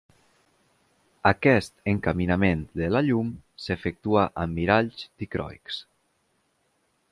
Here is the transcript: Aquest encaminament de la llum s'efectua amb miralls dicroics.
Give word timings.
Aquest 1.31 1.73
encaminament 1.91 2.63
de 2.81 2.89
la 2.95 3.03
llum 3.09 3.29
s'efectua 3.67 4.25
amb 4.45 4.59
miralls 4.61 5.07
dicroics. 5.25 5.81